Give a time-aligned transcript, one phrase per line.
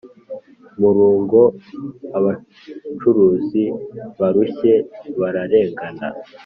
[0.79, 1.39] murugo
[2.17, 3.63] abacuruzi
[4.19, 4.73] barushye
[5.19, 6.07] bararengana,